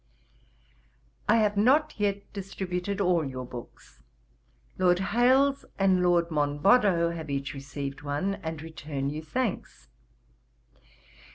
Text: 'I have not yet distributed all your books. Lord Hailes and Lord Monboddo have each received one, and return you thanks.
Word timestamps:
'I 1.29 1.35
have 1.35 1.57
not 1.57 1.99
yet 1.99 2.33
distributed 2.33 2.99
all 2.99 3.23
your 3.23 3.45
books. 3.45 4.01
Lord 4.79 4.97
Hailes 4.97 5.63
and 5.77 6.01
Lord 6.01 6.31
Monboddo 6.31 7.11
have 7.15 7.29
each 7.29 7.53
received 7.53 8.01
one, 8.01 8.33
and 8.41 8.63
return 8.63 9.11
you 9.11 9.21
thanks. 9.21 9.89